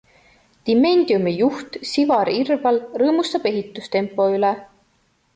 Dimediumi 0.67 1.33
juht 1.41 1.77
Sivar 1.89 2.31
Irval 2.35 2.79
rõõmustab 3.01 3.45
ehitustempo 3.53 4.27
üle. 4.39 4.51